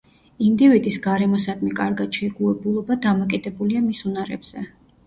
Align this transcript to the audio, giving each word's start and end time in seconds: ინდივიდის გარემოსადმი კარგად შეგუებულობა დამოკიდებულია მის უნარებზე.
ინდივიდის 0.45 0.97
გარემოსადმი 1.03 1.71
კარგად 1.81 2.19
შეგუებულობა 2.23 2.99
დამოკიდებულია 3.07 3.89
მის 3.89 4.07
უნარებზე. 4.13 4.71